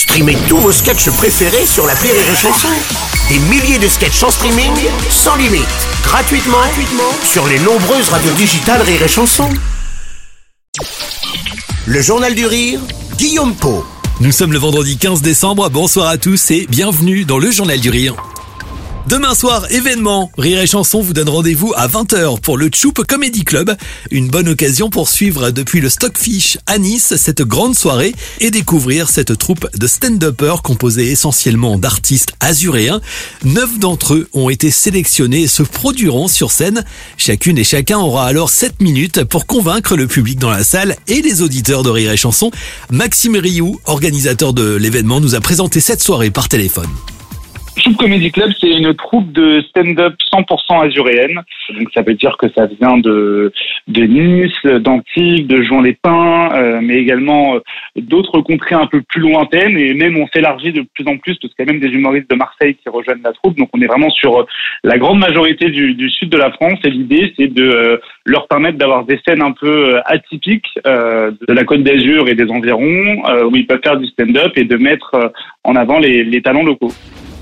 Streamez 0.00 0.38
tous 0.48 0.56
vos 0.56 0.72
sketchs 0.72 1.10
préférés 1.10 1.66
sur 1.66 1.86
la 1.86 1.92
Rire 1.92 2.14
et 2.14 2.34
Chanson. 2.34 2.68
Des 3.28 3.38
milliers 3.38 3.78
de 3.78 3.86
sketchs 3.86 4.22
en 4.22 4.30
streaming, 4.30 4.72
sans 5.10 5.36
limite, 5.36 5.66
gratuitement, 6.02 6.56
gratuitement 6.56 7.12
sur 7.22 7.46
les 7.46 7.58
nombreuses 7.58 8.08
radios 8.08 8.32
digitales 8.32 8.80
Rire 8.80 9.02
et 9.02 9.08
Chanson. 9.08 9.50
Le 11.84 12.00
Journal 12.00 12.34
du 12.34 12.46
Rire, 12.46 12.80
Guillaume 13.18 13.54
Po. 13.54 13.84
Nous 14.20 14.32
sommes 14.32 14.54
le 14.54 14.58
vendredi 14.58 14.96
15 14.96 15.20
décembre, 15.20 15.68
bonsoir 15.68 16.08
à 16.08 16.16
tous 16.16 16.50
et 16.50 16.66
bienvenue 16.70 17.26
dans 17.26 17.38
le 17.38 17.50
Journal 17.50 17.78
du 17.78 17.90
Rire. 17.90 18.16
Demain 19.08 19.34
soir, 19.34 19.66
événement. 19.72 20.30
Rire 20.36 20.60
et 20.60 20.66
Chanson 20.66 21.00
vous 21.00 21.14
donne 21.14 21.28
rendez-vous 21.28 21.72
à 21.74 21.88
20h 21.88 22.38
pour 22.40 22.58
le 22.58 22.68
Choup 22.72 22.92
Comedy 22.92 23.44
Club. 23.44 23.74
Une 24.10 24.28
bonne 24.28 24.48
occasion 24.48 24.90
pour 24.90 25.08
suivre 25.08 25.50
depuis 25.50 25.80
le 25.80 25.88
Stockfish 25.88 26.58
à 26.66 26.78
Nice 26.78 27.14
cette 27.16 27.42
grande 27.42 27.74
soirée 27.74 28.14
et 28.40 28.50
découvrir 28.50 29.08
cette 29.08 29.36
troupe 29.38 29.66
de 29.74 29.86
stand-uppers 29.86 30.62
composée 30.62 31.10
essentiellement 31.10 31.78
d'artistes 31.78 32.34
azuréens. 32.40 33.00
Neuf 33.42 33.78
d'entre 33.78 34.14
eux 34.14 34.28
ont 34.34 34.50
été 34.50 34.70
sélectionnés 34.70 35.42
et 35.42 35.48
se 35.48 35.62
produiront 35.62 36.28
sur 36.28 36.52
scène. 36.52 36.84
Chacune 37.16 37.58
et 37.58 37.64
chacun 37.64 37.98
aura 37.98 38.26
alors 38.26 38.50
7 38.50 38.80
minutes 38.80 39.24
pour 39.24 39.46
convaincre 39.46 39.96
le 39.96 40.06
public 40.06 40.38
dans 40.38 40.50
la 40.50 40.62
salle 40.62 40.94
et 41.08 41.22
les 41.22 41.40
auditeurs 41.40 41.82
de 41.82 41.90
Rire 41.90 42.12
et 42.12 42.18
Chanson. 42.18 42.50
Maxime 42.90 43.36
Rioux, 43.36 43.80
organisateur 43.86 44.52
de 44.52 44.74
l'événement, 44.74 45.20
nous 45.20 45.34
a 45.34 45.40
présenté 45.40 45.80
cette 45.80 46.02
soirée 46.02 46.30
par 46.30 46.48
téléphone. 46.48 46.90
Choup 47.76 47.96
Comedy 47.96 48.30
Club, 48.30 48.50
c'est 48.60 48.70
une 48.70 48.94
troupe 48.94 49.32
de 49.32 49.62
stand-up 49.62 50.14
100% 50.32 50.86
azuréenne. 50.86 51.40
Donc 51.78 51.88
ça 51.94 52.02
veut 52.02 52.14
dire 52.14 52.36
que 52.36 52.48
ça 52.54 52.66
vient 52.66 52.98
de, 52.98 53.52
de 53.88 54.02
Nice, 54.02 54.80
d'Antibes, 54.82 55.46
de 55.46 55.62
Juan-les-Pins, 55.62 56.50
euh, 56.52 56.80
mais 56.82 56.96
également 56.96 57.54
euh, 57.54 57.60
d'autres 57.96 58.40
contrées 58.40 58.74
un 58.74 58.86
peu 58.86 59.02
plus 59.02 59.20
lointaines. 59.20 59.78
Et 59.78 59.94
même 59.94 60.16
on 60.18 60.26
s'élargit 60.28 60.72
de 60.72 60.84
plus 60.94 61.06
en 61.06 61.16
plus 61.16 61.36
parce 61.36 61.54
qu'il 61.54 61.64
y 61.64 61.68
a 61.68 61.72
même 61.72 61.80
des 61.80 61.88
humoristes 61.88 62.28
de 62.28 62.36
Marseille 62.36 62.74
qui 62.74 62.88
rejoignent 62.88 63.22
la 63.24 63.32
troupe. 63.32 63.56
Donc 63.56 63.70
on 63.72 63.80
est 63.80 63.86
vraiment 63.86 64.10
sur 64.10 64.40
euh, 64.40 64.46
la 64.82 64.98
grande 64.98 65.20
majorité 65.20 65.70
du, 65.70 65.94
du 65.94 66.10
sud 66.10 66.28
de 66.28 66.38
la 66.38 66.50
France. 66.50 66.78
Et 66.84 66.90
l'idée, 66.90 67.32
c'est 67.38 67.52
de 67.52 68.00
leur 68.26 68.48
permettre 68.48 68.78
d'avoir 68.78 69.04
des 69.04 69.20
scènes 69.24 69.42
un 69.42 69.52
peu 69.52 70.00
atypiques 70.04 70.68
de 70.84 71.52
la 71.52 71.64
Côte 71.64 71.82
d'Azur 71.82 72.28
et 72.28 72.34
des 72.34 72.50
environs, 72.50 73.22
où 73.46 73.56
ils 73.56 73.66
peuvent 73.66 73.80
faire 73.82 73.96
du 73.96 74.06
stand-up 74.06 74.52
et 74.56 74.64
de 74.64 74.76
mettre 74.76 75.32
en 75.64 75.76
avant 75.76 75.98
les, 75.98 76.24
les 76.24 76.42
talents 76.42 76.62
locaux. 76.62 76.92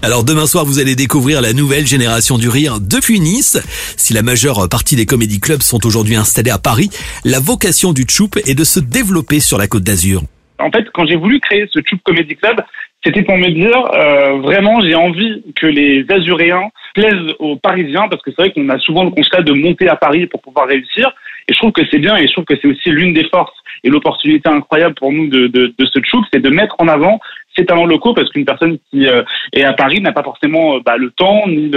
Alors 0.00 0.24
demain 0.24 0.46
soir, 0.46 0.64
vous 0.64 0.78
allez 0.78 0.94
découvrir 0.94 1.42
la 1.42 1.52
nouvelle 1.52 1.84
génération 1.84 2.38
du 2.38 2.48
rire 2.48 2.78
depuis 2.80 3.18
Nice. 3.18 3.58
Si 3.96 4.14
la 4.14 4.22
majeure 4.22 4.68
partie 4.70 4.94
des 4.94 5.06
comédie 5.06 5.40
clubs 5.40 5.60
sont 5.60 5.84
aujourd'hui 5.84 6.14
installés 6.14 6.52
à 6.52 6.58
Paris, 6.58 6.88
la 7.24 7.40
vocation 7.40 7.92
du 7.92 8.04
Choup 8.08 8.30
est 8.46 8.56
de 8.56 8.62
se 8.62 8.78
développer 8.78 9.40
sur 9.40 9.58
la 9.58 9.66
Côte 9.66 9.82
d'Azur. 9.82 10.22
En 10.60 10.70
fait, 10.70 10.86
quand 10.94 11.04
j'ai 11.06 11.16
voulu 11.16 11.40
créer 11.40 11.66
ce 11.72 11.80
Choup 11.84 11.98
Comedy 12.04 12.36
Club, 12.36 12.60
c'était 13.04 13.22
pour 13.22 13.36
me 13.36 13.48
dire 13.50 13.76
euh, 13.92 14.38
vraiment 14.40 14.80
j'ai 14.82 14.94
envie 14.94 15.42
que 15.56 15.66
les 15.66 16.06
Azuréens 16.08 16.70
plaisent 16.94 17.34
aux 17.40 17.56
Parisiens 17.56 18.06
parce 18.08 18.22
que 18.22 18.30
c'est 18.30 18.42
vrai 18.42 18.52
qu'on 18.52 18.68
a 18.68 18.78
souvent 18.78 19.02
le 19.02 19.10
constat 19.10 19.42
de 19.42 19.52
monter 19.52 19.88
à 19.88 19.96
Paris 19.96 20.26
pour 20.26 20.40
pouvoir 20.42 20.68
réussir 20.68 21.12
et 21.48 21.54
je 21.54 21.58
trouve 21.58 21.72
que 21.72 21.82
c'est 21.90 21.98
bien 21.98 22.16
et 22.16 22.28
je 22.28 22.32
trouve 22.32 22.44
que 22.44 22.54
c'est 22.60 22.68
aussi 22.68 22.90
l'une 22.90 23.12
des 23.14 23.28
forces 23.30 23.54
et 23.84 23.90
l'opportunité 23.90 24.48
incroyable 24.48 24.94
pour 24.94 25.12
nous 25.12 25.28
de, 25.28 25.46
de, 25.46 25.74
de 25.76 25.86
ce 25.86 25.98
Choup, 26.04 26.22
c'est 26.32 26.40
de 26.40 26.50
mettre 26.50 26.76
en 26.78 26.88
avant 26.88 27.20
ces 27.58 27.66
talents 27.66 27.86
locaux 27.86 28.14
parce 28.14 28.30
qu'une 28.30 28.44
personne 28.44 28.78
qui 28.90 29.06
euh, 29.06 29.22
est 29.52 29.64
à 29.64 29.72
Paris 29.72 30.00
n'a 30.00 30.12
pas 30.12 30.22
forcément 30.22 30.76
euh, 30.76 30.80
bah, 30.84 30.96
le 30.96 31.10
temps 31.10 31.42
ni 31.48 31.70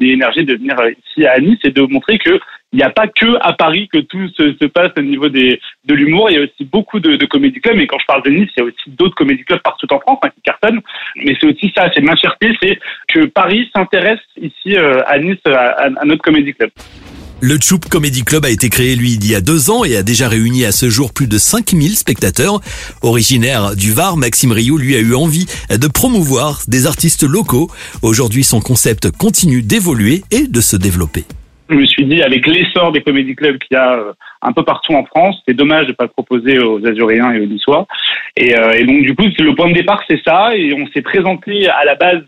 l'énergie 0.00 0.44
de 0.44 0.54
venir 0.54 0.76
ici 1.06 1.26
à 1.26 1.38
Nice 1.38 1.58
et 1.64 1.70
de 1.70 1.82
montrer 1.82 2.18
que 2.18 2.40
il 2.72 2.78
n'y 2.78 2.82
a 2.82 2.90
pas 2.90 3.06
que 3.06 3.36
à 3.40 3.52
Paris 3.52 3.88
que 3.90 3.98
tout 3.98 4.28
se, 4.36 4.54
se 4.60 4.66
passe 4.66 4.90
au 4.98 5.02
niveau 5.02 5.28
des, 5.28 5.60
de 5.84 5.94
l'humour. 5.94 6.30
Il 6.30 6.36
y 6.36 6.38
a 6.38 6.42
aussi 6.42 6.64
beaucoup 6.64 6.98
de, 7.00 7.16
de 7.16 7.24
comédie 7.24 7.60
clubs. 7.60 7.78
Et 7.78 7.86
quand 7.86 7.98
je 7.98 8.06
parle 8.06 8.22
de 8.24 8.30
Nice, 8.30 8.50
il 8.56 8.60
y 8.60 8.62
a 8.62 8.66
aussi 8.66 8.90
d'autres 8.90 9.14
comédie 9.14 9.44
clubs 9.44 9.62
partout 9.62 9.86
en 9.92 10.00
France 10.00 10.18
hein, 10.22 10.28
qui 10.34 10.42
cartonnent. 10.42 10.82
Mais 11.16 11.36
c'est 11.40 11.46
aussi 11.46 11.72
ça, 11.74 11.88
c'est 11.94 12.02
ma 12.02 12.16
cherté, 12.16 12.50
c'est 12.60 12.78
que 13.08 13.26
Paris 13.26 13.70
s'intéresse 13.74 14.20
ici 14.36 14.76
euh, 14.76 15.00
à 15.06 15.18
Nice 15.18 15.38
à, 15.46 15.84
à 15.84 16.04
notre 16.04 16.22
comédie 16.22 16.54
club. 16.54 16.70
Le 17.42 17.58
Choup 17.60 17.80
Comedy 17.90 18.24
Club 18.24 18.46
a 18.46 18.50
été 18.50 18.70
créé, 18.70 18.96
lui, 18.96 19.12
il 19.12 19.30
y 19.30 19.34
a 19.34 19.42
deux 19.42 19.70
ans 19.70 19.84
et 19.84 19.94
a 19.94 20.02
déjà 20.02 20.26
réuni 20.26 20.64
à 20.64 20.72
ce 20.72 20.88
jour 20.88 21.12
plus 21.12 21.28
de 21.28 21.36
5000 21.36 21.90
spectateurs. 21.90 22.60
Originaire 23.02 23.76
du 23.76 23.92
Var, 23.92 24.16
Maxime 24.16 24.52
Rioux, 24.52 24.78
lui, 24.78 24.96
a 24.96 25.00
eu 25.00 25.14
envie 25.14 25.44
de 25.68 25.86
promouvoir 25.86 26.60
des 26.66 26.86
artistes 26.86 27.24
locaux. 27.24 27.68
Aujourd'hui, 28.00 28.42
son 28.42 28.60
concept 28.60 29.10
continue 29.10 29.60
d'évoluer 29.60 30.22
et 30.30 30.46
de 30.48 30.60
se 30.62 30.76
développer. 30.76 31.24
Je 31.68 31.74
me 31.74 31.84
suis 31.84 32.06
dit, 32.06 32.22
avec 32.22 32.46
l'essor 32.46 32.92
des 32.92 33.02
comédie 33.02 33.36
clubs 33.36 33.58
qu'il 33.58 33.74
y 33.74 33.78
a 33.78 33.96
euh, 33.96 34.12
un 34.40 34.52
peu 34.52 34.62
partout 34.62 34.94
en 34.94 35.04
France, 35.04 35.36
c'est 35.46 35.54
dommage 35.54 35.84
de 35.84 35.90
ne 35.90 35.96
pas 35.96 36.04
le 36.04 36.10
proposer 36.10 36.58
aux 36.58 36.86
Azuréens 36.86 37.32
et 37.32 37.40
aux 37.40 37.46
Niçois. 37.46 37.86
Et, 38.38 38.58
euh, 38.58 38.70
et 38.72 38.84
donc, 38.84 39.02
du 39.02 39.14
coup, 39.14 39.24
le 39.24 39.54
point 39.54 39.68
de 39.68 39.74
départ, 39.74 40.02
c'est 40.08 40.22
ça. 40.24 40.56
Et 40.56 40.72
on 40.72 40.86
s'est 40.92 41.02
présenté 41.02 41.68
à 41.68 41.84
la 41.84 41.96
base 41.96 42.22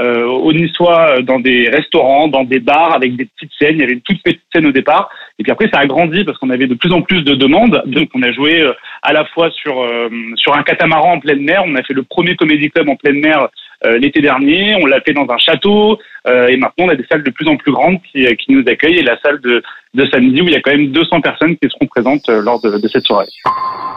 euh, 0.00 0.26
au 0.26 0.52
Niçois 0.52 1.22
dans 1.22 1.40
des 1.40 1.68
restaurants, 1.68 2.28
dans 2.28 2.44
des 2.44 2.60
bars 2.60 2.94
avec 2.94 3.16
des 3.16 3.24
petites 3.26 3.52
scènes. 3.58 3.76
Il 3.76 3.80
y 3.80 3.82
avait 3.82 3.94
une 3.94 4.00
toute 4.00 4.22
petite 4.22 4.42
scène 4.52 4.66
au 4.66 4.72
départ. 4.72 5.10
Et 5.38 5.42
puis 5.42 5.52
après, 5.52 5.68
ça 5.72 5.80
a 5.80 5.86
grandi 5.86 6.24
parce 6.24 6.38
qu'on 6.38 6.50
avait 6.50 6.66
de 6.66 6.74
plus 6.74 6.92
en 6.92 7.02
plus 7.02 7.22
de 7.22 7.34
demandes. 7.34 7.82
Donc, 7.86 8.08
on 8.14 8.22
a 8.22 8.32
joué 8.32 8.60
euh, 8.60 8.72
à 9.02 9.12
la 9.12 9.24
fois 9.26 9.50
sur 9.50 9.82
euh, 9.82 10.08
sur 10.36 10.56
un 10.56 10.62
catamaran 10.62 11.12
en 11.12 11.20
pleine 11.20 11.42
mer. 11.42 11.62
On 11.64 11.74
a 11.76 11.82
fait 11.82 11.94
le 11.94 12.02
premier 12.02 12.36
comédie 12.36 12.70
club 12.70 12.88
en 12.88 12.96
pleine 12.96 13.20
mer 13.20 13.42
euh, 13.42 13.46
l'été 13.84 14.20
dernier. 14.20 14.76
On 14.82 14.86
l'a 14.86 15.00
fait 15.00 15.12
dans 15.12 15.26
un 15.28 15.38
château. 15.38 15.98
et 16.26 16.56
maintenant, 16.56 16.86
on 16.86 16.88
a 16.88 16.96
des 16.96 17.06
salles 17.10 17.22
de 17.22 17.30
plus 17.30 17.48
en 17.48 17.56
plus 17.56 17.72
grandes 17.72 17.98
qui, 18.02 18.24
qui 18.36 18.52
nous 18.52 18.62
accueillent. 18.66 18.98
Et 18.98 19.02
la 19.02 19.18
salle 19.20 19.40
de, 19.40 19.62
de 19.94 20.06
samedi 20.10 20.40
où 20.40 20.46
il 20.46 20.52
y 20.52 20.56
a 20.56 20.60
quand 20.60 20.72
même 20.72 20.88
200 20.88 21.20
personnes 21.20 21.56
qui 21.56 21.68
seront 21.68 21.86
présentes 21.86 22.28
lors 22.28 22.60
de, 22.60 22.78
de 22.78 22.88
cette 22.88 23.04
soirée. 23.04 23.26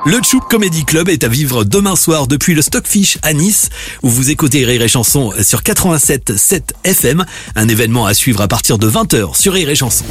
Le 0.06 0.20
Choup 0.24 0.41
Comedy 0.50 0.84
Club 0.84 1.09
est 1.09 1.24
à 1.24 1.28
vivre 1.28 1.64
demain 1.64 1.96
soir 1.96 2.28
depuis 2.28 2.56
le 2.56 2.64
Stockfish 2.64 3.20
à 3.22 3.34
Nice, 3.34 3.70
où 4.02 4.09
vous 4.09 4.31
écoutez 4.31 4.66
Rire 4.66 4.81
et 4.81 4.88
Chanson 4.88 5.31
sur 5.44 5.59
87.7 5.59 6.74
FM, 6.84 7.24
un 7.56 7.68
événement 7.68 8.08
à 8.08 8.16
suivre 8.16 8.41
à 8.41 8.47
partir 8.47 8.80
de 8.80 8.88
20h 8.88 9.40
sur 9.40 9.53
Rire 9.53 9.70
et 9.70 9.75
Chanson. 9.75 10.06